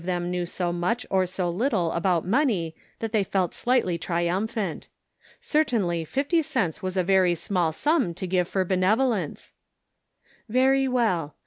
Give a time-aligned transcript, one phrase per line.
[0.01, 4.87] 79 them knew so much or so little about money that they felt slightly triumphant.
[5.39, 9.53] Certainly fifty cents was a very small sum to give for benevolence
[10.49, 11.35] I" Very well.